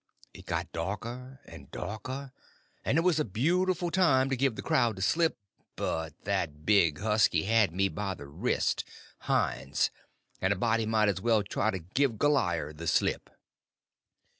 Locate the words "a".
3.19-3.23, 10.51-10.55